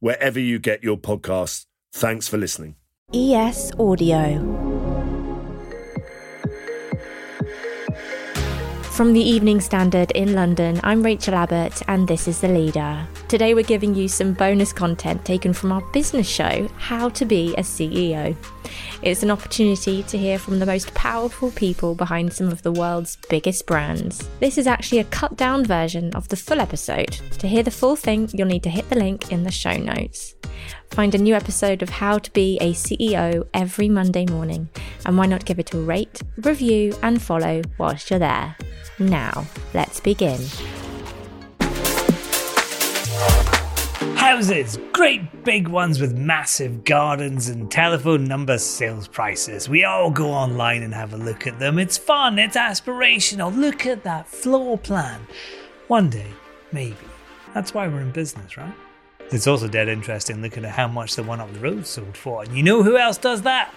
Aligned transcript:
wherever 0.00 0.40
you 0.40 0.58
get 0.58 0.82
your 0.82 0.98
podcasts. 0.98 1.66
Thanks 1.92 2.28
for 2.28 2.36
listening. 2.36 2.76
ES 3.14 3.72
Audio. 3.78 4.69
From 9.00 9.14
the 9.14 9.22
Evening 9.22 9.62
Standard 9.62 10.10
in 10.10 10.34
London, 10.34 10.78
I'm 10.84 11.02
Rachel 11.02 11.34
Abbott, 11.34 11.80
and 11.88 12.06
this 12.06 12.28
is 12.28 12.42
The 12.42 12.48
Leader. 12.48 13.08
Today, 13.28 13.54
we're 13.54 13.64
giving 13.64 13.94
you 13.94 14.08
some 14.08 14.34
bonus 14.34 14.74
content 14.74 15.24
taken 15.24 15.54
from 15.54 15.72
our 15.72 15.80
business 15.90 16.28
show, 16.28 16.68
How 16.76 17.08
to 17.08 17.24
Be 17.24 17.54
a 17.54 17.62
CEO. 17.62 18.36
It's 19.00 19.22
an 19.22 19.30
opportunity 19.30 20.02
to 20.02 20.18
hear 20.18 20.38
from 20.38 20.58
the 20.58 20.66
most 20.66 20.92
powerful 20.92 21.50
people 21.52 21.94
behind 21.94 22.34
some 22.34 22.48
of 22.48 22.60
the 22.60 22.72
world's 22.72 23.16
biggest 23.30 23.66
brands. 23.66 24.28
This 24.38 24.58
is 24.58 24.66
actually 24.66 24.98
a 24.98 25.04
cut 25.04 25.34
down 25.34 25.64
version 25.64 26.14
of 26.14 26.28
the 26.28 26.36
full 26.36 26.60
episode. 26.60 27.12
To 27.38 27.48
hear 27.48 27.62
the 27.62 27.70
full 27.70 27.96
thing, 27.96 28.28
you'll 28.34 28.48
need 28.48 28.64
to 28.64 28.68
hit 28.68 28.90
the 28.90 28.98
link 28.98 29.32
in 29.32 29.44
the 29.44 29.50
show 29.50 29.78
notes. 29.78 30.34
Find 30.90 31.14
a 31.14 31.18
new 31.18 31.34
episode 31.34 31.82
of 31.82 31.88
How 31.88 32.18
to 32.18 32.32
Be 32.32 32.58
a 32.60 32.72
CEO 32.72 33.46
every 33.54 33.88
Monday 33.88 34.26
morning, 34.26 34.68
and 35.06 35.16
why 35.16 35.26
not 35.26 35.44
give 35.44 35.58
it 35.58 35.72
a 35.72 35.78
rate, 35.78 36.22
review, 36.36 36.94
and 37.02 37.22
follow 37.22 37.62
whilst 37.78 38.10
you're 38.10 38.18
there? 38.18 38.56
Now, 38.98 39.46
let's 39.72 40.00
begin. 40.00 40.40
Houses, 44.16 44.78
great 44.92 45.44
big 45.44 45.68
ones 45.68 46.00
with 46.00 46.14
massive 46.14 46.84
gardens 46.84 47.48
and 47.48 47.70
telephone 47.70 48.24
number 48.24 48.58
sales 48.58 49.08
prices. 49.08 49.68
We 49.68 49.84
all 49.84 50.10
go 50.10 50.30
online 50.30 50.82
and 50.82 50.94
have 50.94 51.14
a 51.14 51.16
look 51.16 51.46
at 51.46 51.58
them. 51.58 51.78
It's 51.78 51.98
fun, 51.98 52.38
it's 52.38 52.56
aspirational. 52.56 53.54
Look 53.56 53.86
at 53.86 54.04
that 54.04 54.28
floor 54.28 54.78
plan. 54.78 55.26
One 55.88 56.10
day, 56.10 56.28
maybe. 56.70 56.96
That's 57.54 57.74
why 57.74 57.88
we're 57.88 58.02
in 58.02 58.12
business, 58.12 58.56
right? 58.56 58.74
It's 59.32 59.46
also 59.46 59.68
dead 59.68 59.88
interesting 59.88 60.42
looking 60.42 60.64
at 60.64 60.72
how 60.72 60.88
much 60.88 61.14
the 61.14 61.22
one 61.22 61.40
up 61.40 61.52
the 61.52 61.60
road 61.60 61.86
sold 61.86 62.16
for. 62.16 62.42
And 62.42 62.56
you 62.56 62.62
know 62.62 62.82
who 62.82 62.96
else 62.96 63.16
does 63.16 63.42
that? 63.42 63.72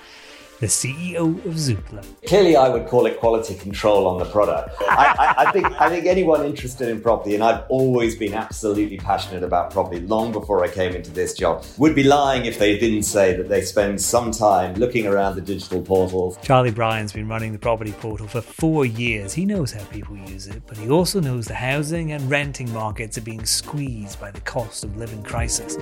The 0.63 0.69
CEO 0.69 1.45
of 1.45 1.55
Zoopla. 1.55 2.05
Clearly, 2.25 2.55
I 2.55 2.69
would 2.69 2.87
call 2.87 3.05
it 3.05 3.19
quality 3.19 3.53
control 3.55 4.07
on 4.07 4.17
the 4.17 4.23
product. 4.23 4.73
I, 4.79 5.13
I, 5.19 5.43
I, 5.43 5.51
think 5.51 5.65
I 5.81 5.89
think 5.89 6.05
anyone 6.05 6.45
interested 6.45 6.87
in 6.87 7.01
property, 7.01 7.35
and 7.35 7.43
I've 7.43 7.65
always 7.67 8.15
been 8.15 8.33
absolutely 8.33 8.95
passionate 8.95 9.43
about 9.43 9.71
property 9.71 9.99
long 9.99 10.31
before 10.31 10.63
I 10.63 10.69
came 10.69 10.95
into 10.95 11.11
this 11.11 11.33
job, 11.33 11.65
would 11.77 11.93
be 11.93 12.03
lying 12.03 12.45
if 12.45 12.59
they 12.59 12.79
didn't 12.79 13.03
say 13.03 13.35
that 13.35 13.49
they 13.49 13.59
spend 13.59 13.99
some 13.99 14.31
time 14.31 14.75
looking 14.75 15.05
around 15.05 15.35
the 15.35 15.41
digital 15.41 15.81
portals. 15.81 16.37
Charlie 16.41 16.71
Bryant's 16.71 17.11
been 17.11 17.27
running 17.27 17.51
the 17.51 17.59
property 17.59 17.91
portal 17.91 18.29
for 18.29 18.39
four 18.39 18.85
years. 18.85 19.33
He 19.33 19.43
knows 19.43 19.73
how 19.73 19.83
people 19.87 20.15
use 20.15 20.47
it, 20.47 20.61
but 20.65 20.77
he 20.77 20.89
also 20.89 21.19
knows 21.19 21.45
the 21.45 21.55
housing 21.55 22.13
and 22.13 22.29
renting 22.29 22.71
markets 22.71 23.17
are 23.17 23.21
being 23.21 23.43
squeezed 23.43 24.17
by 24.21 24.31
the 24.31 24.39
cost 24.39 24.85
of 24.85 24.95
living 24.95 25.23
crisis. 25.23 25.75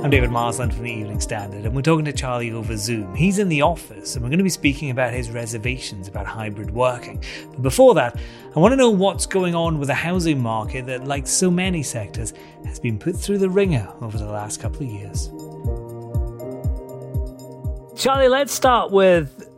I'm 0.00 0.10
David 0.10 0.30
Marsland 0.30 0.72
from 0.72 0.84
the 0.84 0.92
Evening 0.92 1.18
Standard, 1.18 1.64
and 1.64 1.74
we're 1.74 1.82
talking 1.82 2.04
to 2.04 2.12
Charlie 2.12 2.52
over 2.52 2.76
Zoom. 2.76 3.16
He's 3.16 3.40
in 3.40 3.48
the 3.48 3.62
office, 3.62 4.14
and 4.14 4.22
we're 4.22 4.28
going 4.28 4.38
to 4.38 4.44
be 4.44 4.48
speaking 4.48 4.90
about 4.90 5.12
his 5.12 5.28
reservations 5.28 6.06
about 6.06 6.24
hybrid 6.24 6.70
working. 6.70 7.20
But 7.50 7.62
before 7.62 7.94
that, 7.94 8.16
I 8.54 8.60
want 8.60 8.70
to 8.70 8.76
know 8.76 8.90
what's 8.90 9.26
going 9.26 9.56
on 9.56 9.80
with 9.80 9.88
the 9.88 9.94
housing 9.94 10.40
market 10.40 10.86
that, 10.86 11.04
like 11.04 11.26
so 11.26 11.50
many 11.50 11.82
sectors, 11.82 12.32
has 12.64 12.78
been 12.78 12.96
put 12.96 13.16
through 13.16 13.38
the 13.38 13.50
ringer 13.50 13.92
over 14.00 14.16
the 14.16 14.30
last 14.30 14.60
couple 14.60 14.86
of 14.86 14.92
years. 14.92 15.30
Charlie, 18.00 18.28
let's 18.28 18.52
start 18.52 18.92
with 18.92 19.50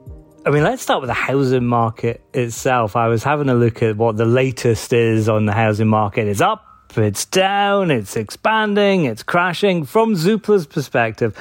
I 0.46 0.48
mean, 0.48 0.62
let's 0.62 0.80
start 0.80 1.02
with 1.02 1.08
the 1.08 1.14
housing 1.14 1.66
market 1.66 2.22
itself. 2.32 2.96
I 2.96 3.08
was 3.08 3.22
having 3.22 3.50
a 3.50 3.54
look 3.54 3.82
at 3.82 3.98
what 3.98 4.16
the 4.16 4.24
latest 4.24 4.94
is 4.94 5.28
on 5.28 5.44
the 5.44 5.52
housing 5.52 5.88
market. 5.88 6.28
It's 6.28 6.40
up 6.40 6.64
it's 6.98 7.24
down, 7.24 7.90
it's 7.90 8.16
expanding, 8.16 9.04
it's 9.04 9.22
crashing. 9.22 9.84
From 9.84 10.14
Zoopla's 10.14 10.66
perspective, 10.66 11.36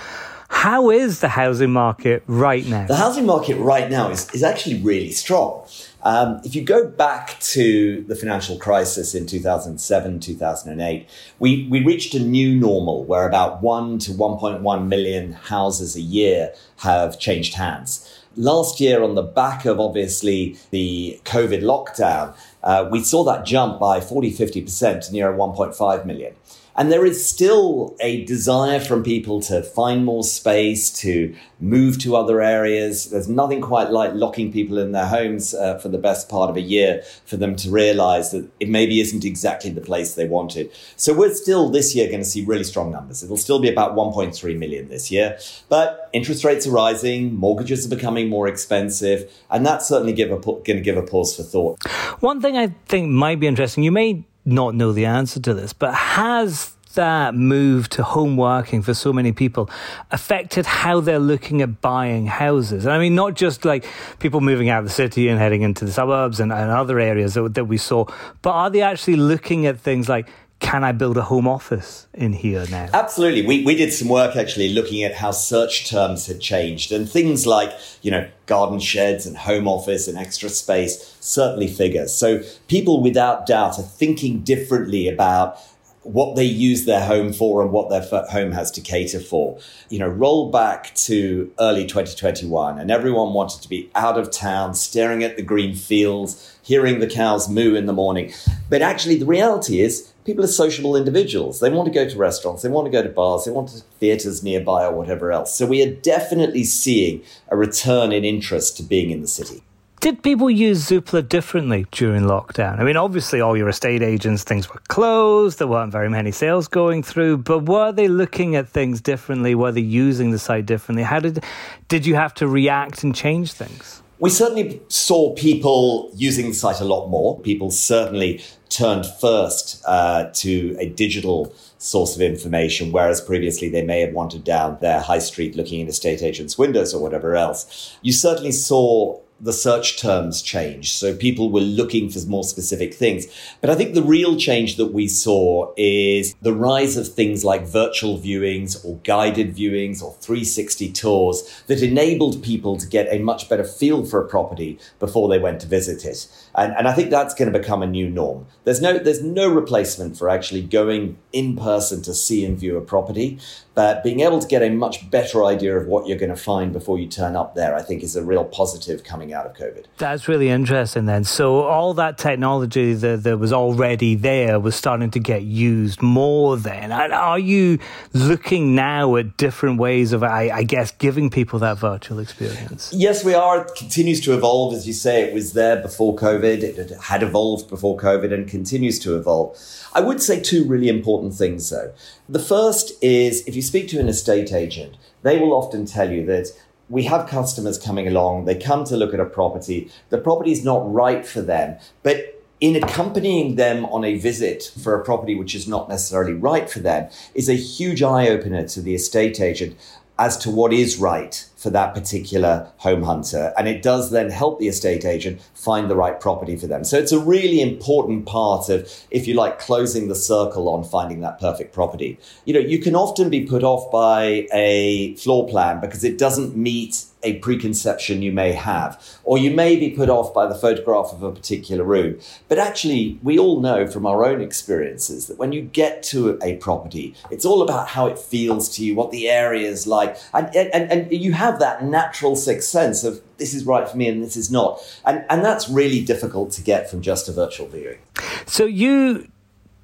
how 0.50 0.90
is 0.90 1.20
the 1.20 1.30
housing 1.30 1.72
market 1.72 2.24
right 2.28 2.66
now? 2.66 2.88
The 2.88 2.96
housing 2.96 3.26
market 3.26 3.56
right 3.58 3.90
now 3.90 4.10
is, 4.10 4.30
is 4.32 4.44
actually 4.44 4.82
really 4.82 5.12
strong. 5.12 5.66
Um, 6.04 6.42
if 6.44 6.56
you 6.56 6.64
go 6.64 6.88
back 6.88 7.40
to 7.42 8.04
the 8.08 8.16
financial 8.16 8.58
crisis 8.58 9.14
in 9.14 9.26
2007, 9.26 10.20
2008, 10.20 11.08
we, 11.40 11.68
we 11.70 11.84
reached 11.84 12.16
a 12.16 12.20
new 12.20 12.56
normal 12.56 13.04
where 13.04 13.28
about 13.28 13.62
1 13.62 14.00
to 14.00 14.12
1.1 14.12 14.88
million 14.88 15.34
houses 15.34 15.96
a 15.96 16.02
year 16.02 16.54
have 16.78 17.20
changed 17.20 17.56
hands. 17.56 18.20
Last 18.36 18.80
year, 18.80 19.04
on 19.04 19.16
the 19.16 19.22
back 19.24 19.66
of 19.66 19.80
obviously 19.80 20.58
the 20.72 21.20
COVID 21.26 21.62
lockdown, 21.62 22.34
uh, 22.64 22.88
we 22.92 23.04
saw 23.04 23.24
that 23.24 23.46
jump 23.46 23.80
by 23.80 24.02
40, 24.02 24.32
50% 24.32 25.08
to 25.08 25.12
near 25.12 25.32
1.5 25.32 26.06
million. 26.06 26.36
And 26.80 26.90
there 26.90 27.06
is 27.06 27.28
still 27.28 27.98
a 28.00 28.24
desire 28.24 28.80
from 28.80 29.04
people 29.04 29.42
to 29.42 29.62
find 29.62 30.06
more 30.06 30.24
space, 30.24 30.90
to 31.02 31.36
move 31.60 32.00
to 32.00 32.16
other 32.16 32.42
areas. 32.42 33.10
There's 33.10 33.28
nothing 33.28 33.60
quite 33.60 33.92
like 33.92 34.14
locking 34.14 34.50
people 34.50 34.78
in 34.78 34.94
their 34.94 35.08
homes 35.08 35.54
uh, 35.54 35.78
for 35.80 35.90
the 35.90 35.98
best 35.98 36.30
part 36.30 36.50
of 36.50 36.56
a 36.56 36.62
year 36.62 37.04
for 37.26 37.36
them 37.36 37.58
to 37.58 37.70
realize 37.70 38.32
that 38.32 38.50
it 38.62 38.70
maybe 38.70 39.02
isn't 39.02 39.26
exactly 39.26 39.70
the 39.72 39.82
place 39.82 40.16
they 40.16 40.26
wanted. 40.26 40.72
So 40.96 41.14
we're 41.14 41.34
still 41.34 41.68
this 41.70 41.94
year 41.96 42.08
going 42.08 42.22
to 42.22 42.26
see 42.26 42.46
really 42.46 42.64
strong 42.64 42.94
numbers. 42.94 43.22
It'll 43.24 43.36
still 43.36 43.60
be 43.60 43.70
about 43.70 43.94
1.3 43.94 44.58
million 44.58 44.88
this 44.88 45.12
year, 45.12 45.38
but 45.68 46.10
interest 46.14 46.46
rates 46.46 46.66
are 46.66 46.72
rising, 46.72 47.36
mortgages 47.36 47.86
are 47.88 47.94
becoming 47.94 48.30
more 48.30 48.48
expensive, 48.48 49.30
and 49.52 49.66
that's 49.66 49.86
certainly 49.86 50.14
going 50.14 50.30
to 50.64 50.80
give 50.80 50.96
a 50.96 51.04
pause 51.04 51.36
for 51.36 51.44
thought. 51.44 51.86
One 52.22 52.40
thing 52.40 52.56
I 52.56 52.68
think 52.86 53.10
might 53.10 53.42
be 53.42 53.48
interesting, 53.48 53.84
you 53.84 53.92
may 53.92 54.24
not 54.46 54.76
know 54.76 54.92
the 54.92 55.06
answer 55.06 55.40
to 55.40 55.54
this, 55.54 55.74
but 55.74 55.94
has 55.94 56.76
that 56.96 57.36
move 57.36 57.88
to 57.88 58.04
home 58.04 58.36
working 58.36 58.82
for 58.82 58.94
so 58.94 59.14
many 59.14 59.32
people 59.32 59.70
affected 60.12 60.66
how 60.66 61.00
they're 61.00 61.20
looking 61.20 61.62
at 61.62 61.82
buying 61.82 62.26
houses? 62.26 62.88
I 62.88 62.98
mean, 62.98 63.16
not 63.16 63.36
just 63.36 63.64
like 63.66 63.86
people 64.20 64.42
moving 64.42 64.70
out 64.70 64.80
of 64.80 64.86
the 64.86 64.92
city 64.92 65.28
and 65.28 65.40
heading 65.40 65.62
into 65.62 65.86
the 65.86 65.92
suburbs 65.92 66.40
and, 66.40 66.52
and 66.52 66.72
other 66.72 67.00
areas 67.00 67.36
that, 67.36 67.54
that 67.54 67.66
we 67.66 67.78
saw, 67.78 68.06
but 68.42 68.52
are 68.52 68.70
they 68.70 68.82
actually 68.82 69.18
looking 69.18 69.66
at 69.66 69.80
things 69.80 70.10
like 70.10 70.28
can 70.60 70.84
I 70.84 70.92
build 70.92 71.18
a 71.18 71.22
home 71.22 71.48
office 71.48 72.08
in 72.14 72.34
here 72.34 72.66
now? 72.70 72.90
Absolutely. 72.94 73.46
We, 73.46 73.64
we 73.64 73.76
did 73.76 73.94
some 73.94 74.10
work 74.10 74.36
actually 74.36 74.70
looking 74.70 75.04
at 75.04 75.16
how 75.16 75.32
search 75.32 75.90
terms 75.90 76.28
had 76.28 76.42
changed 76.42 76.92
and 76.92 77.10
things 77.10 77.48
like, 77.48 77.74
you 78.02 78.12
know, 78.12 78.30
garden 78.46 78.80
sheds 78.80 79.26
and 79.26 79.38
home 79.38 79.68
office 79.68 80.08
and 80.08 80.18
extra 80.18 80.50
space 80.50 81.16
certainly 81.22 81.68
figures. 81.68 82.14
So 82.14 82.44
people 82.68 83.02
without 83.02 83.46
doubt 83.46 83.80
are 83.80 83.84
thinking 83.84 84.42
differently 84.42 85.08
about 85.08 85.58
what 86.04 86.36
they 86.36 86.46
use 86.46 86.86
their 86.86 87.06
home 87.06 87.34
for 87.34 87.62
and 87.62 87.72
what 87.72 87.90
their 87.90 88.26
home 88.30 88.52
has 88.52 88.72
to 88.72 88.82
cater 88.82 89.20
for. 89.20 89.60
You 89.90 90.00
know, 90.00 90.08
roll 90.08 90.52
back 90.52 90.94
to 90.96 91.52
early 91.60 91.86
2021 91.86 92.80
and 92.80 92.90
everyone 92.90 93.34
wanted 93.34 93.62
to 93.62 93.70
be 93.70 93.90
out 93.96 94.18
of 94.18 94.32
town, 94.32 94.74
staring 94.74 95.24
at 95.24 95.36
the 95.36 95.44
green 95.44 95.76
fields, 95.76 96.58
hearing 96.62 97.00
the 97.00 97.08
cows 97.08 97.50
moo 97.50 97.76
in 97.76 97.86
the 97.86 97.94
morning. 97.94 98.34
But 98.70 98.82
actually, 98.82 99.18
the 99.18 99.26
reality 99.26 99.82
is 99.82 100.09
people 100.26 100.44
are 100.44 100.48
sociable 100.48 100.96
individuals. 100.96 101.60
They 101.60 101.70
want 101.70 101.88
to 101.88 101.94
go 101.94 102.08
to 102.08 102.18
restaurants, 102.18 102.62
they 102.62 102.70
want 102.70 102.86
to 102.86 102.92
go 102.92 103.02
to 103.02 103.10
bars, 103.10 103.46
they 103.46 103.52
want 103.52 103.70
to 103.70 103.82
theatres 104.00 104.44
nearby 104.44 104.86
or 104.86 104.92
whatever 104.92 105.32
else. 105.32 105.56
So 105.56 105.66
we 105.66 105.82
are 105.82 105.94
definitely 105.94 106.64
seeing 106.64 107.24
a 107.50 107.58
return 107.58 108.12
in 108.12 108.24
interest 108.24 108.78
to 108.78 108.84
being 108.84 109.12
in 109.12 109.22
the 109.22 109.28
city. 109.28 109.64
Did 110.00 110.24
people 110.24 110.50
use 110.50 110.90
Zoopla 110.90 111.28
differently 111.28 111.86
during 111.92 112.24
lockdown? 112.24 112.80
I 112.80 112.86
mean, 112.86 112.96
obviously, 112.96 113.42
all 113.42 113.58
your 113.58 113.68
estate 113.68 114.02
agents, 114.02 114.46
things 114.46 114.70
were 114.70 114.82
closed, 114.88 115.60
there 115.60 115.68
weren't 115.68 115.92
very 115.92 116.10
many 116.10 116.32
sales 116.32 116.70
going 116.70 117.04
through, 117.04 117.40
but 117.40 117.66
were 117.66 117.92
they 117.92 118.08
looking 118.08 118.56
at 118.56 118.70
things 118.70 119.02
differently? 119.02 119.56
Were 119.56 119.74
they 119.74 119.82
using 119.82 120.32
the 120.32 120.40
site 120.40 120.66
differently? 120.66 121.04
How 121.04 121.20
did, 121.20 121.44
did 121.90 122.06
you 122.06 122.16
have 122.16 122.34
to 122.36 122.48
react 122.48 123.04
and 123.04 123.14
change 123.14 123.52
things? 123.52 124.02
We 124.20 124.30
certainly 124.30 124.82
saw 124.90 125.34
people 125.34 126.12
using 126.14 126.50
the 126.50 126.54
site 126.54 126.82
a 126.82 126.86
lot 126.86 127.08
more. 127.08 127.40
People 127.40 127.72
certainly 127.72 128.44
turned 128.68 129.06
first 129.06 129.82
uh, 129.88 130.30
to 130.34 130.76
a 130.78 130.90
digital 130.90 131.54
source 131.78 132.16
of 132.18 132.22
information, 132.22 132.92
whereas 132.92 133.22
previously 133.22 133.70
they 133.70 133.82
may 133.82 134.02
have 134.02 134.14
wandered 134.14 134.44
down 134.44 134.78
their 134.82 135.00
high 135.00 135.20
street 135.20 135.56
looking 135.56 135.80
in 135.80 135.88
estate 135.88 136.22
agents' 136.22 136.58
windows 136.58 136.94
or 136.94 137.02
whatever 137.02 137.38
else. 137.38 137.98
You 138.02 138.12
certainly 138.12 138.52
saw 138.52 139.20
the 139.42 139.54
search 139.54 140.00
terms 140.00 140.42
changed. 140.42 140.92
So 140.92 141.16
people 141.16 141.52
were 141.52 141.62
looking 141.62 142.10
for 142.10 142.20
more 142.28 142.44
specific 142.44 142.94
things. 142.94 143.28
But 143.62 143.70
I 143.70 143.76
think 143.76 143.94
the 143.94 144.04
real 144.04 144.36
change 144.36 144.76
that 144.76 144.94
we 144.94 145.08
saw 145.08 145.74
is 145.78 146.36
the 146.42 146.54
rise 146.54 146.98
of 146.98 147.08
things 147.08 147.46
like 147.46 147.66
virtual 147.66 148.20
viewings 148.20 148.84
or 148.86 148.98
guided 149.04 149.56
viewings 149.56 150.04
or 150.04 150.14
360 150.16 150.92
tours 150.92 151.64
that 151.68 151.82
enabled 151.82 152.44
people 152.44 152.78
to 152.78 152.88
get 152.88 153.08
a 153.12 153.20
much 153.20 153.48
better 153.50 153.64
feel 153.64 154.06
for 154.06 154.24
a 154.24 154.28
property 154.28 154.78
before 155.00 155.30
they 155.30 155.40
went 155.40 155.62
to 155.62 155.68
visit 155.68 156.06
it. 156.06 156.28
And, 156.60 156.74
and 156.78 156.88
I 156.90 156.94
think 156.94 157.10
that's 157.10 157.34
going 157.34 157.52
to 157.52 157.58
become 157.58 157.82
a 157.82 157.88
new 157.88 158.10
norm. 158.10 158.46
There's 158.66 158.82
no, 158.82 159.00
there's 159.00 159.24
no 159.24 159.48
replacement 159.48 160.18
for 160.18 160.30
actually 160.30 160.62
going 160.62 161.18
in 161.32 161.56
person 161.56 162.02
to 162.02 162.14
see 162.14 162.44
and 162.44 162.60
view 162.60 162.76
a 162.76 162.82
property. 162.82 163.40
But 163.76 164.04
being 164.04 164.20
able 164.20 164.40
to 164.40 164.48
get 164.48 164.62
a 164.62 164.70
much 164.70 165.10
better 165.10 165.46
idea 165.46 165.78
of 165.78 165.88
what 165.88 166.06
you're 166.06 166.18
going 166.18 166.32
to 166.32 166.36
find 166.36 166.74
before 166.74 167.00
you 167.00 167.08
turn 167.08 167.38
up 167.38 167.56
there, 167.56 167.76
I 167.76 167.82
think 167.82 168.04
is 168.04 168.18
a 168.18 168.24
real 168.24 168.44
positive 168.44 169.06
coming 169.06 169.32
out 169.32 169.46
of 169.46 169.54
COVID. 169.54 169.86
That's 169.98 170.28
really 170.28 170.50
interesting 170.50 171.06
then. 171.06 171.24
So 171.24 171.62
all 171.62 171.94
that 171.94 172.18
technology 172.18 172.94
that, 172.94 173.24
that 173.24 173.38
was 173.38 173.54
already 173.54 174.16
there 174.16 174.60
was 174.60 174.76
starting 174.76 175.12
to 175.12 175.20
get 175.20 175.44
used 175.44 176.02
more 176.02 176.58
then. 176.58 176.92
And 176.92 177.14
are 177.14 177.40
you 177.40 177.80
looking 178.12 178.76
now 178.76 179.16
at 179.16 179.38
different 179.38 179.80
ways 179.80 180.12
of, 180.12 180.24
I, 180.24 180.50
I 180.50 180.64
guess, 180.64 180.92
giving 180.92 181.30
people 181.30 181.60
that 181.60 181.78
virtual 181.78 182.20
experience? 182.20 182.92
Yes, 182.94 183.24
we 183.24 183.34
are. 183.34 183.62
It 183.62 183.76
continues 183.78 184.20
to 184.22 184.34
evolve. 184.34 184.74
As 184.74 184.86
you 184.88 184.94
say, 184.94 185.24
it 185.24 185.34
was 185.34 185.54
there 185.54 185.82
before 185.82 186.18
COVID. 186.58 186.78
It 186.78 186.98
had 187.02 187.24
evolved 187.24 187.70
before 187.70 187.98
COVID 187.98 188.34
and 188.34 188.48
continues 188.48 189.00
to 189.00 189.16
evolve. 189.16 189.58
I 189.94 190.02
would 190.02 190.22
say 190.22 190.40
two 190.40 190.66
really 190.66 190.90
important 190.90 191.34
things 191.34 191.70
though. 191.70 191.94
The 192.28 192.40
first 192.40 192.92
is 193.04 193.44
if 193.48 193.56
you 193.56 193.62
speak 193.62 193.88
to 193.90 194.00
an 194.00 194.08
estate 194.08 194.54
agent, 194.54 194.96
they 195.24 195.38
will 195.38 195.54
often 195.54 195.86
tell 195.86 196.12
you 196.12 196.26
that 196.26 196.48
we 196.90 197.04
have 197.04 197.30
customers 197.30 197.78
coming 197.78 198.08
along, 198.08 198.46
they 198.46 198.56
come 198.56 198.84
to 198.86 198.98
look 198.98 199.14
at 199.14 199.20
a 199.20 199.26
property, 199.26 199.92
the 200.10 200.18
property 200.18 200.52
is 200.52 200.66
not 200.66 200.92
right 200.92 201.26
for 201.26 201.42
them, 201.42 201.78
but 202.02 202.42
in 202.60 202.76
accompanying 202.76 203.56
them 203.56 203.86
on 203.86 204.04
a 204.04 204.18
visit 204.18 204.72
for 204.84 205.00
a 205.00 205.04
property 205.04 205.36
which 205.36 205.56
is 205.56 205.68
not 205.68 205.88
necessarily 205.88 206.34
right 206.34 206.70
for 206.70 206.80
them 206.80 207.10
is 207.34 207.48
a 207.48 207.54
huge 207.54 208.02
eye 208.02 208.28
opener 208.28 208.68
to 208.68 208.82
the 208.82 208.96
estate 208.96 209.40
agent 209.40 209.78
as 210.18 210.36
to 210.36 210.50
what 210.50 210.74
is 210.74 210.98
right 210.98 211.49
for 211.60 211.70
that 211.70 211.94
particular 211.94 212.72
home 212.78 213.04
hunter. 213.04 213.54
And 213.58 213.68
it 213.68 213.82
does 213.82 214.12
then 214.12 214.30
help 214.30 214.60
the 214.60 214.70
estate 214.70 215.04
agent 215.04 215.42
find 215.54 215.90
the 215.90 215.96
right 215.96 216.20
property 216.20 216.56
for 216.56 216.68
them. 216.68 216.86
So 216.86 216.98
it's 216.98 217.12
a 217.12 217.20
really 217.20 217.62
important 217.62 218.26
part 218.26 218.70
of, 218.70 218.90
if 219.12 219.28
you 219.28 219.34
like, 219.34 219.60
closing 219.60 220.08
the 220.08 220.16
circle 220.16 220.70
on 220.70 220.86
finding 220.86 221.20
that 221.20 221.40
perfect 221.40 221.74
property. 221.74 222.18
You 222.46 222.54
know, 222.54 222.62
you 222.62 222.80
can 222.80 222.96
often 222.96 223.30
be 223.30 223.46
put 223.46 223.64
off 223.64 223.92
by 223.92 224.48
a 224.54 225.16
floor 225.16 225.48
plan 225.50 225.82
because 225.82 226.06
it 226.06 226.18
doesn't 226.18 226.56
meet 226.56 227.04
a 227.24 227.38
preconception 227.40 228.22
you 228.22 228.32
may 228.32 228.54
have, 228.54 229.02
or 229.24 229.38
you 229.38 229.52
may 229.52 229.76
be 229.76 229.90
put 229.90 230.10
off 230.10 230.34
by 230.34 230.48
the 230.48 230.56
photograph 230.56 231.12
of 231.12 231.22
a 231.22 231.32
particular 231.32 231.84
room. 231.84 232.20
But 232.48 232.60
actually, 232.60 233.20
we 233.22 233.38
all 233.38 233.60
know 233.60 233.88
from 233.88 234.06
our 234.06 234.26
own 234.26 234.42
experiences 234.42 235.28
that 235.28 235.38
when 235.38 235.52
you 235.52 235.62
get 235.62 236.02
to 236.04 236.40
a 236.42 236.56
property, 236.58 237.16
it's 237.30 237.46
all 237.46 237.62
about 237.62 237.90
how 237.90 238.08
it 238.08 238.18
feels 238.18 238.70
to 238.76 238.86
you, 238.86 238.96
what 238.96 239.12
the 239.12 239.30
area 239.30 239.68
is 239.68 239.86
like, 239.86 240.18
and, 240.34 240.54
and, 240.56 240.92
and 240.92 241.12
you 241.12 241.34
have 241.34 241.60
that 241.60 241.84
natural 241.84 242.36
sixth 242.36 242.70
sense 242.70 243.04
of 243.04 243.22
this 243.38 243.54
is 243.54 243.66
right 243.66 243.88
for 243.88 243.98
me 243.98 244.08
and 244.08 244.24
this 244.24 244.36
is 244.36 244.52
not. 244.52 244.80
And, 245.06 245.26
and 245.30 245.44
that's 245.44 245.70
really 245.70 246.04
difficult 246.04 246.52
to 246.52 246.62
get 246.62 246.90
from 246.90 247.02
just 247.02 247.28
a 247.28 247.32
virtual 247.32 247.68
viewing. 247.68 248.00
So 248.46 248.66
you 248.66 249.30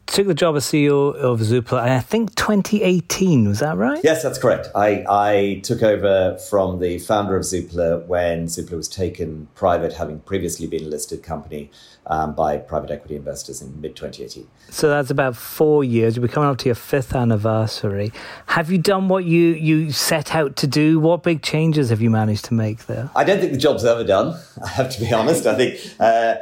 took 0.06 0.28
the 0.28 0.34
job 0.34 0.56
as 0.56 0.66
CEO 0.66 1.16
of 1.16 1.40
Zoopla, 1.40 1.80
I 1.80 2.00
think 2.00 2.36
2018, 2.36 3.48
was 3.48 3.60
that 3.60 3.78
right? 3.78 4.00
Yes, 4.04 4.24
that's 4.24 4.38
correct. 4.38 4.70
I, 4.76 5.06
I 5.10 5.62
took 5.64 5.84
over 5.84 6.38
from 6.38 6.80
the 6.80 7.00
founder 7.00 7.36
of 7.36 7.44
Zoopla 7.44 8.06
when 8.06 8.48
Zoopla 8.48 8.78
was 8.78 8.88
taken 8.88 9.48
private, 9.56 9.94
having 9.94 10.20
previously 10.20 10.68
been 10.68 10.84
a 10.84 10.88
listed 10.88 11.24
company 11.24 11.72
um, 12.08 12.36
by 12.36 12.58
private 12.58 12.92
equity 12.92 13.16
investors 13.16 13.62
in 13.62 13.82
mid 13.82 13.96
2018. 13.96 14.48
So 14.70 14.90
that's 14.90 15.10
about 15.10 15.36
four 15.36 15.84
years. 15.84 16.16
You'll 16.16 16.26
be 16.28 16.32
coming 16.32 16.50
up 16.50 16.58
to 16.60 16.66
your 16.66 16.76
fifth 16.76 17.16
anniversary. 17.16 18.12
Have 18.48 18.72
you 18.72 18.78
done 18.78 19.08
what 19.08 19.26
you, 19.26 19.54
you 19.54 19.92
set 19.92 20.36
out 20.36 20.56
to 20.58 20.68
do? 20.68 21.00
What 21.00 21.24
big 21.24 21.42
changes 21.42 21.90
have 21.90 22.02
you 22.02 22.10
managed 22.10 22.46
to 22.46 22.54
make 22.54 22.86
there? 22.86 23.10
I 23.16 23.24
don't 23.24 23.40
think 23.40 23.52
the 23.52 23.58
job's 23.58 23.86
ever 23.86 24.04
done, 24.04 24.40
I 24.64 24.68
have 24.70 24.90
to 24.92 25.00
be 25.00 25.12
honest. 25.12 25.46
I 25.46 25.56
think, 25.56 25.80
uh, 26.00 26.36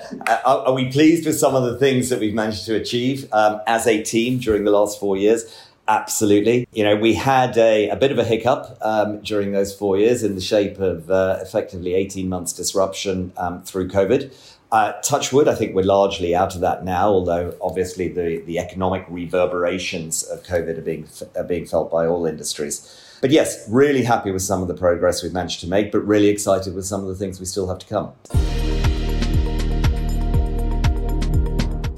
are, 0.46 0.68
are, 0.68 0.74
we 0.74 0.92
pleased 0.92 1.26
with 1.26 1.38
some 1.38 1.56
of 1.56 1.64
the 1.64 1.78
things 1.78 2.10
that 2.10 2.20
we've 2.20 2.34
managed 2.34 2.66
to 2.66 2.76
achieve 2.76 3.28
um, 3.32 3.53
as 3.68 3.88
a 3.88 4.04
team 4.04 4.40
during 4.40 4.64
the 4.64 4.72
last 4.72 5.00
four 5.00 5.18
years? 5.18 5.46
Absolutely. 5.88 6.68
You 6.72 6.84
know, 6.84 6.96
we 6.96 7.14
had 7.14 7.58
a, 7.58 7.90
a 7.90 7.96
bit 7.96 8.12
of 8.12 8.18
a 8.18 8.24
hiccup 8.24 8.78
um, 8.82 9.20
during 9.22 9.52
those 9.52 9.76
four 9.76 9.98
years 9.98 10.24
in 10.24 10.36
the 10.36 10.42
shape 10.42 10.80
of 10.80 11.12
uh, 11.12 11.40
effectively 11.42 11.94
18 11.94 12.30
months 12.30 12.54
disruption 12.54 13.34
um, 13.36 13.62
through 13.64 13.90
COVID. 13.90 14.34
Uh, 14.72 14.94
Touchwood, 15.02 15.48
I 15.48 15.56
think 15.56 15.76
we're 15.76 15.84
largely 15.84 16.34
out 16.34 16.56
of 16.56 16.62
that 16.62 16.84
now, 16.84 17.10
although 17.10 17.56
obviously 17.62 18.08
the, 18.08 18.42
the 18.46 18.58
economic 18.60 19.06
reverberations 19.08 20.24
of 20.24 20.42
COVID 20.44 20.78
are 20.78 20.82
being, 20.82 21.08
are 21.36 21.44
being 21.44 21.66
felt 21.66 21.92
by 21.92 22.08
all 22.08 22.26
industries. 22.26 23.00
But 23.22 23.32
yes, 23.32 23.68
really 23.70 24.04
happy 24.04 24.32
with 24.32 24.42
some 24.42 24.62
of 24.62 24.68
the 24.68 24.74
progress 24.74 25.22
we've 25.22 25.34
managed 25.34 25.60
to 25.62 25.68
make, 25.68 25.92
but 25.92 26.00
really 26.00 26.30
excited 26.30 26.74
with 26.74 26.86
some 26.86 27.02
of 27.02 27.08
the 27.08 27.16
things 27.16 27.40
we 27.40 27.46
still 27.46 27.68
have 27.68 27.80
to 27.80 27.86
come. 27.86 28.63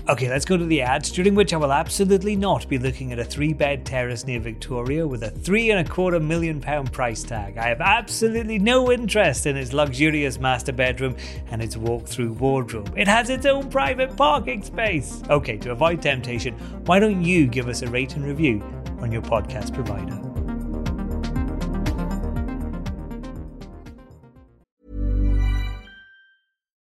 Okay, 0.08 0.30
let's 0.30 0.46
go 0.46 0.56
to 0.56 0.66
the 0.66 0.84
ads, 0.84 1.12
during 1.12 1.34
which 1.34 1.52
I 1.52 1.58
will 1.58 1.74
absolutely 1.74 2.36
not 2.36 2.70
be 2.70 2.78
looking 2.78 3.12
at 3.12 3.18
a 3.18 3.24
three 3.26 3.54
bed 3.54 3.88
terrace 3.88 4.24
near 4.28 4.40
Victoria 4.40 5.08
with 5.08 5.24
a 5.24 5.32
three 5.32 5.72
and 5.72 5.80
a 5.80 5.90
quarter 5.90 6.20
million 6.20 6.62
pound 6.62 6.94
price 6.94 7.24
tag. 7.24 7.58
I 7.58 7.70
have 7.70 7.82
absolutely 7.82 8.60
no 8.60 8.92
interest 8.92 9.48
in 9.48 9.58
its 9.58 9.74
luxurious 9.74 10.40
master 10.40 10.74
bedroom 10.74 11.16
and 11.50 11.60
its 11.60 11.76
walk 11.76 12.06
through 12.06 12.34
wardrobe. 12.34 12.94
It 12.96 13.08
has 13.08 13.32
its 13.32 13.48
own 13.48 13.68
private 13.72 14.16
parking 14.16 14.62
space. 14.62 15.24
Okay, 15.28 15.58
to 15.58 15.72
avoid 15.72 16.04
temptation, 16.04 16.54
why 16.86 17.00
don't 17.00 17.24
you 17.24 17.48
give 17.48 17.68
us 17.68 17.82
a 17.82 17.88
rate 17.88 18.16
and 18.16 18.26
review 18.26 18.62
on 19.00 19.12
your 19.12 19.24
podcast 19.24 19.74
provider? 19.74 20.25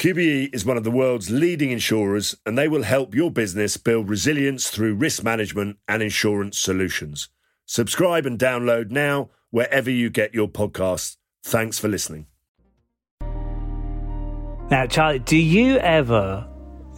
QBE 0.00 0.54
is 0.54 0.64
one 0.64 0.78
of 0.78 0.84
the 0.84 0.90
world's 0.90 1.30
leading 1.30 1.72
insurers, 1.72 2.34
and 2.46 2.56
they 2.56 2.68
will 2.68 2.84
help 2.84 3.14
your 3.14 3.30
business 3.30 3.76
build 3.76 4.08
resilience 4.08 4.70
through 4.70 4.94
risk 4.94 5.22
management 5.22 5.76
and 5.86 6.02
insurance 6.02 6.58
solutions. 6.58 7.28
Subscribe 7.66 8.24
and 8.24 8.38
download 8.38 8.90
now 8.90 9.28
wherever 9.50 9.90
you 9.90 10.08
get 10.08 10.32
your 10.32 10.48
podcasts. 10.48 11.18
Thanks 11.44 11.78
for 11.78 11.88
listening. 11.88 12.28
Now, 14.70 14.86
Charlie, 14.88 15.18
do 15.18 15.36
you 15.36 15.76
ever 15.80 16.48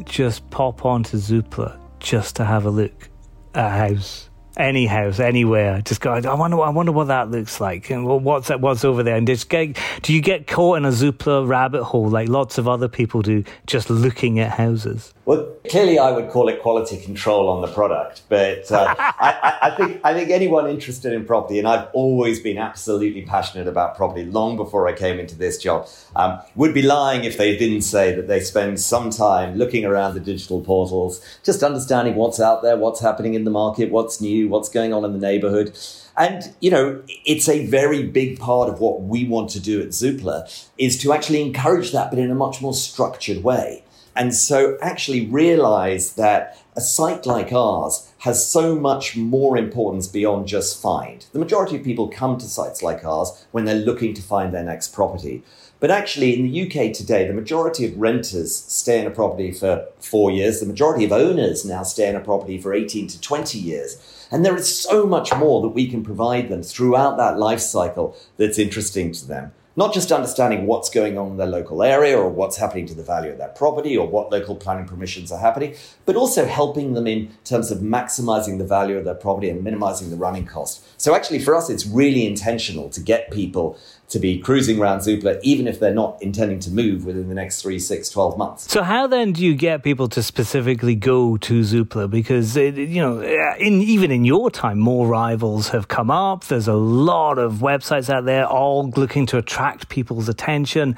just 0.04 0.49
pop 0.50 0.85
onto 0.85 1.16
Zoopla 1.16 1.80
just 1.99 2.37
to 2.37 2.44
have 2.44 2.66
a 2.66 2.71
look 2.71 3.11
at 3.56 3.66
a 3.66 3.68
house 3.68 4.30
any 4.56 4.87
house 4.87 5.21
anywhere. 5.21 5.80
Just 5.82 6.00
go. 6.00 6.12
I 6.12 6.35
wonder. 6.35 6.61
I 6.61 6.71
wonder 6.71 6.92
what 6.92 7.09
that 7.09 7.30
looks 7.30 7.61
like, 7.61 7.90
and 7.90 8.06
what's 8.06 8.49
that? 8.49 8.61
What's 8.61 8.85
over 8.85 9.02
there? 9.02 9.16
And 9.16 9.26
just 9.26 9.49
get. 9.49 9.78
Do 10.02 10.12
you 10.12 10.21
get 10.21 10.47
caught 10.47 10.78
in 10.78 10.85
a 10.85 10.90
Zoopla 10.90 11.49
rabbit 11.49 11.85
hole 11.85 12.09
like 12.09 12.28
lots 12.28 12.59
of 12.59 12.68
other 12.68 12.88
people 12.88 13.23
do, 13.23 13.44
just 13.66 13.90
looking 13.90 14.38
at 14.40 14.50
houses? 14.50 15.14
Well, 15.25 15.55
clearly, 15.71 16.00
I 16.00 16.11
would 16.11 16.31
call 16.31 16.49
it 16.49 16.61
quality 16.61 16.97
control 17.00 17.49
on 17.49 17.62
the 17.62 17.69
product, 17.69 18.23
but 18.29 18.71
uh, 18.73 18.93
I, 18.99 19.59
I, 19.62 19.71
think 19.71 20.00
I 20.02 20.14
think 20.14 20.31
anyone 20.31 20.69
interested 20.69 21.12
in 21.12 21.25
property, 21.25 21.61
and 21.61 21.69
I've 21.69 21.87
always 21.93 22.41
been 22.41 22.59
absolutely 22.59 23.23
passionate 23.23 23.69
about 23.69 23.97
property 23.97 24.25
long 24.25 24.57
before 24.57 24.88
I 24.88 24.95
came 24.95 25.21
into 25.21 25.37
this 25.37 25.59
job, 25.59 25.87
um, 26.17 26.41
would 26.57 26.75
be 26.75 26.83
lying 26.83 27.23
if 27.23 27.38
they 27.38 27.57
didn't 27.57 27.83
say 27.83 28.12
that 28.17 28.26
they 28.26 28.41
spend 28.41 28.81
some 28.81 29.11
time 29.11 29.55
looking 29.57 29.85
around 29.85 30.14
the 30.14 30.21
digital 30.21 30.61
portals, 30.61 31.25
just 31.45 31.62
understanding 31.62 32.17
what's 32.17 32.41
out 32.41 32.62
there, 32.62 32.76
what's 32.76 33.00
happening 33.00 33.35
in 33.35 33.45
the 33.45 33.50
market, 33.50 33.93
what's 33.93 34.21
new, 34.21 34.49
what's 34.49 34.69
going 34.69 34.93
on 34.93 35.05
in 35.05 35.12
the 35.12 35.21
neighborhood. 35.21 35.79
And, 36.17 36.52
you 36.59 36.73
know, 36.73 37.00
it's 37.25 37.49
a 37.49 37.64
very 37.67 38.02
big 38.09 38.41
part 38.41 38.69
of 38.69 38.81
what 38.81 39.02
we 39.02 39.25
want 39.25 39.50
to 39.50 39.61
do 39.61 39.81
at 39.81 39.88
Zoopla 39.91 40.69
is 40.79 40.99
to 40.99 41.12
actually 41.12 41.43
encourage 41.43 41.93
that, 41.93 42.11
but 42.11 42.19
in 42.19 42.31
a 42.31 42.35
much 42.35 42.61
more 42.61 42.75
structured 42.75 43.45
way. 43.45 43.85
And 44.14 44.35
so 44.35 44.76
actually 44.83 45.26
realize 45.26 46.14
that 46.14 46.59
a 46.76 46.81
site 46.81 47.26
like 47.26 47.52
ours 47.52 48.12
has 48.19 48.47
so 48.47 48.75
much 48.75 49.16
more 49.16 49.57
importance 49.57 50.07
beyond 50.07 50.47
just 50.47 50.81
find. 50.81 51.26
The 51.33 51.38
majority 51.38 51.76
of 51.76 51.85
people 51.85 52.09
come 52.09 52.38
to 52.38 52.47
sites 52.47 52.83
like 52.83 53.04
ours 53.04 53.47
when 53.52 53.64
they're 53.64 53.75
looking 53.75 54.14
to 54.14 54.23
find 54.23 54.52
their 54.52 54.62
next 54.62 54.88
property. 54.88 55.42
But 55.81 55.90
actually, 55.90 56.38
in 56.38 56.49
the 56.49 56.62
UK 56.62 56.92
today, 56.92 57.26
the 57.26 57.35
majority 57.35 57.85
of 57.85 57.97
renters 57.97 58.54
stay 58.54 59.00
in 59.00 59.07
a 59.07 59.11
property 59.11 59.50
for 59.50 59.87
four 59.99 60.31
years. 60.31 60.61
The 60.61 60.66
majority 60.66 61.04
of 61.04 61.11
owners 61.11 61.64
now 61.64 61.83
stay 61.83 62.09
in 62.09 62.14
a 62.14 62.21
property 62.21 62.59
for 62.59 62.73
18 62.73 63.09
to 63.09 63.21
20 63.21 63.59
years. 63.59 64.28
And 64.31 64.45
there 64.45 64.57
is 64.57 64.81
so 64.81 65.04
much 65.07 65.35
more 65.35 65.61
that 65.62 65.71
we 65.71 65.88
can 65.88 66.04
provide 66.04 66.49
them 66.49 66.62
throughout 66.62 67.16
that 67.16 67.38
life 67.38 67.61
cycle 67.61 68.16
that's 68.37 68.59
interesting 68.59 69.11
to 69.12 69.26
them 69.26 69.52
not 69.76 69.95
just 69.95 70.12
understanding 70.12 70.67
what's 70.67 70.91
going 70.91 71.17
on 71.17 71.33
in 71.33 71.37
their 71.37 71.47
local 71.47 71.83
area 71.83 72.17
or 72.19 72.29
what's 72.29 72.57
happening 72.57 72.87
to 72.87 72.95
the 72.95 73.02
value 73.02 73.31
of 73.31 73.38
their 73.38 73.49
property 73.49 73.97
or 73.97 74.07
what 74.07 74.31
local 74.31 74.55
planning 74.55 74.87
permissions 74.87 75.33
are 75.33 75.38
happening, 75.38 75.75
but 76.05 76.17
also 76.17 76.45
helping 76.47 76.95
them 76.95 77.07
in 77.07 77.31
terms 77.45 77.71
of 77.71 77.79
maximizing 77.79 78.59
the 78.59 78.67
value 78.67 78.97
of 78.97 79.05
their 79.05 79.14
property 79.14 79.49
and 79.49 79.64
minimizing 79.64 80.11
the 80.11 80.17
running 80.17 80.47
cost. 80.47 80.85
So 81.00 81.14
actually 81.14 81.38
for 81.38 81.55
us, 81.55 81.71
it's 81.71 81.87
really 81.87 82.26
intentional 82.26 82.91
to 82.91 83.00
get 83.00 83.31
people 83.31 83.79
to 84.12 84.19
be 84.19 84.38
cruising 84.38 84.78
around 84.78 85.00
Zoopla, 85.00 85.40
even 85.42 85.66
if 85.66 85.81
they're 85.81 85.95
not 85.95 86.21
intending 86.23 86.61
to 86.61 86.71
move 86.71 87.04
within 87.04 87.28
the 87.28 87.35
next 87.35 87.62
three, 87.62 87.78
six, 87.78 88.09
12 88.11 88.38
months. 88.38 88.71
So, 88.71 88.83
how 88.83 89.07
then 89.07 89.33
do 89.33 89.45
you 89.45 89.54
get 89.54 89.83
people 89.83 90.09
to 90.09 90.23
specifically 90.23 90.95
go 90.95 91.37
to 91.38 91.61
Zoopla? 91.61 92.11
Because, 92.11 92.57
it, 92.57 92.76
you 92.76 93.00
know, 93.00 93.21
uh, 93.21 93.57
in, 93.59 93.81
even 93.81 94.11
in 94.11 94.25
your 94.25 94.50
time, 94.50 94.78
more 94.78 95.07
rivals 95.07 95.69
have 95.69 95.88
come 95.88 96.11
up. 96.11 96.45
There's 96.45 96.69
a 96.69 96.75
lot 96.75 97.38
of 97.38 97.54
websites 97.54 98.09
out 98.09 98.25
there 98.25 98.47
all 98.47 98.90
looking 98.90 99.26
to 99.26 99.38
attract 99.38 99.88
people's 99.88 100.28
attention. 100.28 100.97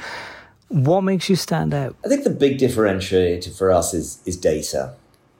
What 0.68 1.02
makes 1.02 1.28
you 1.28 1.36
stand 1.36 1.72
out? 1.72 1.96
I 2.04 2.08
think 2.08 2.24
the 2.24 2.30
big 2.30 2.58
differentiator 2.58 3.56
for 3.56 3.70
us 3.70 3.94
is, 3.94 4.20
is 4.26 4.36
data 4.36 4.94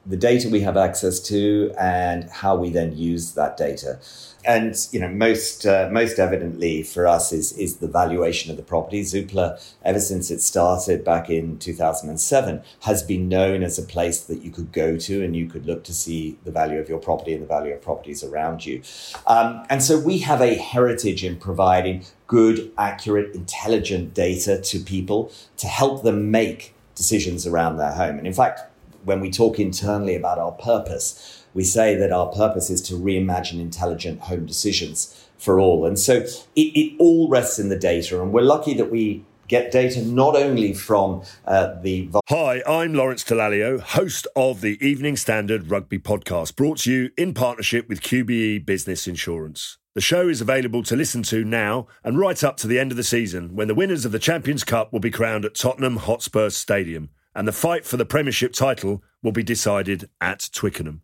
the 0.05 0.17
data 0.17 0.49
we 0.49 0.61
have 0.61 0.77
access 0.77 1.19
to 1.19 1.73
and 1.79 2.29
how 2.29 2.55
we 2.55 2.69
then 2.69 2.95
use 2.95 3.33
that 3.33 3.57
data. 3.57 3.99
And 4.45 4.75
you 4.91 4.99
know, 4.99 5.09
most 5.09 5.65
uh, 5.65 5.89
most 5.91 6.19
evidently 6.19 6.83
for 6.83 7.07
us 7.07 7.33
is 7.33 7.53
is 7.53 7.77
the 7.77 7.87
valuation 7.87 8.51
of 8.51 8.57
the 8.57 8.63
property. 8.63 9.01
Zoopla, 9.01 9.59
ever 9.83 9.99
since 9.99 10.29
it 10.29 10.39
started 10.41 11.03
back 11.03 11.31
in 11.31 11.57
2007, 11.57 12.61
has 12.81 13.01
been 13.01 13.27
known 13.27 13.63
as 13.63 13.79
a 13.79 13.83
place 13.83 14.21
that 14.21 14.43
you 14.43 14.51
could 14.51 14.71
go 14.71 14.97
to 14.97 15.23
and 15.23 15.35
you 15.35 15.47
could 15.47 15.65
look 15.65 15.83
to 15.85 15.93
see 15.93 16.37
the 16.43 16.51
value 16.51 16.79
of 16.79 16.87
your 16.87 16.99
property 16.99 17.33
and 17.33 17.41
the 17.41 17.47
value 17.47 17.73
of 17.73 17.81
properties 17.81 18.23
around 18.23 18.65
you. 18.65 18.83
Um, 19.25 19.65
and 19.69 19.81
so 19.81 19.99
we 19.99 20.19
have 20.19 20.41
a 20.41 20.53
heritage 20.53 21.23
in 21.23 21.37
providing 21.37 22.05
good, 22.27 22.71
accurate, 22.77 23.33
intelligent 23.33 24.13
data 24.13 24.61
to 24.61 24.79
people 24.79 25.31
to 25.57 25.67
help 25.67 26.03
them 26.03 26.29
make 26.29 26.75
decisions 26.93 27.47
around 27.47 27.77
their 27.77 27.91
home. 27.91 28.17
And 28.17 28.27
in 28.27 28.33
fact, 28.33 28.61
when 29.05 29.21
we 29.21 29.31
talk 29.31 29.59
internally 29.59 30.15
about 30.15 30.39
our 30.39 30.51
purpose, 30.51 31.45
we 31.53 31.63
say 31.63 31.95
that 31.95 32.11
our 32.11 32.27
purpose 32.27 32.69
is 32.69 32.81
to 32.81 32.95
reimagine 32.95 33.61
intelligent 33.61 34.21
home 34.21 34.45
decisions 34.45 35.27
for 35.37 35.59
all. 35.59 35.85
And 35.85 35.97
so 35.97 36.15
it, 36.15 36.41
it 36.55 36.95
all 36.99 37.29
rests 37.29 37.59
in 37.59 37.69
the 37.69 37.77
data. 37.77 38.21
And 38.21 38.33
we're 38.33 38.41
lucky 38.41 38.73
that 38.73 38.91
we 38.91 39.23
get 39.47 39.71
data 39.71 40.03
not 40.03 40.35
only 40.35 40.73
from 40.73 41.21
uh, 41.45 41.79
the. 41.81 42.09
Hi, 42.29 42.61
I'm 42.67 42.93
Lawrence 42.93 43.23
Dallaglio, 43.23 43.79
host 43.79 44.27
of 44.35 44.61
the 44.61 44.83
Evening 44.85 45.15
Standard 45.15 45.69
Rugby 45.69 45.99
Podcast, 45.99 46.55
brought 46.55 46.79
to 46.79 46.91
you 46.91 47.11
in 47.17 47.33
partnership 47.33 47.87
with 47.87 48.01
QBE 48.01 48.65
Business 48.65 49.07
Insurance. 49.07 49.77
The 49.93 50.01
show 50.01 50.27
is 50.27 50.41
available 50.41 50.83
to 50.83 50.95
listen 50.95 51.23
to 51.23 51.45
now 51.45 51.87
and 52.03 52.19
right 52.19 52.43
up 52.43 52.57
to 52.57 52.67
the 52.67 52.79
end 52.79 52.91
of 52.91 52.97
the 52.97 53.03
season 53.03 53.55
when 53.55 53.69
the 53.69 53.75
winners 53.75 54.03
of 54.03 54.11
the 54.11 54.19
Champions 54.19 54.65
Cup 54.65 54.91
will 54.91 54.99
be 54.99 55.11
crowned 55.11 55.45
at 55.45 55.55
Tottenham 55.55 55.97
Hotspur 55.97 56.49
Stadium 56.49 57.11
and 57.35 57.47
the 57.47 57.51
fight 57.51 57.85
for 57.85 57.97
the 57.97 58.05
Premiership 58.05 58.53
title 58.53 59.03
will 59.21 59.33
be 59.33 59.43
decided 59.43 60.09
at 60.21 60.49
Twickenham. 60.53 61.01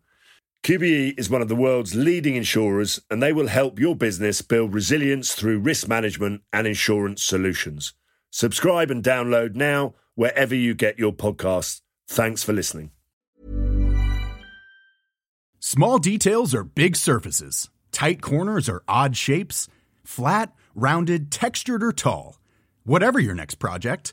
QBE 0.64 1.18
is 1.18 1.28
one 1.28 1.42
of 1.42 1.48
the 1.48 1.56
world's 1.56 1.94
leading 1.94 2.36
insurers, 2.36 3.00
and 3.10 3.22
they 3.22 3.32
will 3.32 3.48
help 3.48 3.78
your 3.78 3.96
business 3.96 4.42
build 4.42 4.72
resilience 4.72 5.34
through 5.34 5.58
risk 5.58 5.88
management 5.88 6.42
and 6.52 6.66
insurance 6.66 7.24
solutions. 7.24 7.94
Subscribe 8.30 8.90
and 8.90 9.02
download 9.02 9.56
now 9.56 9.94
wherever 10.14 10.54
you 10.54 10.72
get 10.72 10.98
your 10.98 11.12
podcasts. 11.12 11.80
Thanks 12.08 12.42
for 12.42 12.52
listening. 12.52 12.92
Small 15.58 15.98
details 15.98 16.54
are 16.54 16.64
big 16.64 16.96
surfaces, 16.96 17.68
tight 17.90 18.20
corners 18.20 18.68
are 18.68 18.82
odd 18.88 19.16
shapes, 19.16 19.68
flat, 20.04 20.52
rounded, 20.74 21.30
textured, 21.30 21.82
or 21.82 21.92
tall. 21.92 22.38
Whatever 22.84 23.18
your 23.20 23.34
next 23.34 23.56
project, 23.56 24.12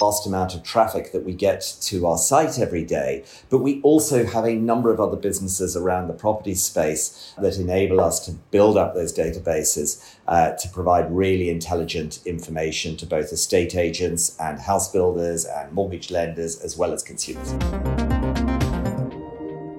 vast 0.00 0.26
amount 0.26 0.56
of 0.56 0.62
traffic 0.64 1.12
that 1.12 1.22
we 1.22 1.32
get 1.32 1.60
to 1.80 2.04
our 2.04 2.18
site 2.18 2.58
every 2.58 2.84
day, 2.84 3.24
but 3.48 3.58
we 3.58 3.80
also 3.82 4.26
have 4.26 4.44
a 4.44 4.56
number 4.56 4.92
of 4.92 4.98
other 4.98 5.16
businesses 5.16 5.76
around 5.76 6.08
the 6.08 6.14
property 6.14 6.54
space 6.54 7.32
that 7.40 7.56
enable 7.58 8.00
us 8.00 8.24
to 8.26 8.32
build 8.50 8.76
up 8.76 8.94
those 8.94 9.16
databases 9.16 10.16
uh, 10.26 10.50
to 10.52 10.68
provide 10.70 11.14
really 11.14 11.48
intelligent 11.48 12.18
information 12.26 12.96
to 12.96 13.06
both 13.06 13.32
estate 13.32 13.76
agents 13.76 14.36
and 14.40 14.58
house 14.58 14.90
builders 14.90 15.44
and 15.44 15.70
mortgage 15.70 16.10
lenders 16.10 16.60
as 16.60 16.76
well 16.76 16.92
as 16.92 17.04
consumers. 17.04 17.54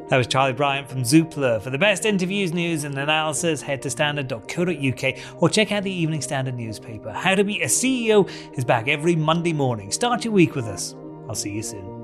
That 0.09 0.17
was 0.17 0.27
Charlie 0.27 0.53
Bryant 0.53 0.88
from 0.88 1.01
Zoopla. 1.01 1.62
For 1.62 1.71
the 1.71 1.79
best 1.79 2.05
interviews, 2.05 2.53
news, 2.53 2.83
and 2.83 2.95
analysis, 2.97 3.63
head 3.63 3.81
to 3.81 3.89
standard.co.uk 3.89 5.15
or 5.41 5.50
check 5.50 5.71
out 5.71 5.83
the 5.83 5.91
Evening 5.91 6.21
Standard 6.21 6.55
newspaper. 6.55 7.12
How 7.12 7.33
to 7.33 7.43
Be 7.43 7.62
a 7.63 7.67
CEO 7.67 8.29
is 8.55 8.63
back 8.63 8.88
every 8.88 9.15
Monday 9.15 9.53
morning. 9.53 9.91
Start 9.91 10.24
your 10.24 10.33
week 10.33 10.53
with 10.53 10.65
us. 10.65 10.95
I'll 11.27 11.33
see 11.33 11.51
you 11.51 11.63
soon. 11.63 11.94